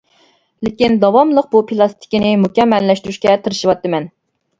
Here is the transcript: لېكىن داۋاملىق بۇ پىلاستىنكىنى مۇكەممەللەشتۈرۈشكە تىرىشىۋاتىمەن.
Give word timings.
لېكىن 0.67 0.95
داۋاملىق 1.03 1.49
بۇ 1.51 1.61
پىلاستىنكىنى 1.71 2.31
مۇكەممەللەشتۈرۈشكە 2.45 3.37
تىرىشىۋاتىمەن. 3.45 4.09